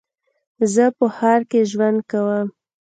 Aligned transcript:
زه 0.73 0.85
په 0.97 1.05
ښار 1.15 1.41
کې 1.49 1.61
ژوند 1.71 1.99
کوم. 2.09 2.47